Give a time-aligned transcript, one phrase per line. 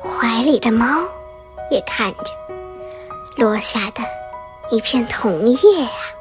[0.00, 0.86] 怀里的猫
[1.70, 2.32] 也看着
[3.36, 4.02] 落下的
[4.70, 6.19] 一片桐叶啊。